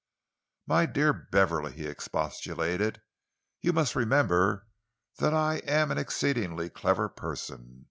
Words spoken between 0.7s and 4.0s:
dear Beverley," he expostulated, "you must